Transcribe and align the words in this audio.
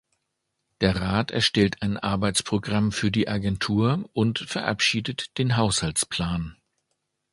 Der 0.81 0.99
Rat 0.99 1.29
erstellt 1.29 1.83
ein 1.83 1.95
Arbeitsprogramm 1.95 2.91
für 2.91 3.11
die 3.11 3.27
Agentur 3.29 4.09
und 4.13 4.39
verabschiedet 4.39 5.37
den 5.37 5.57
Haushaltsplan. 5.57 6.57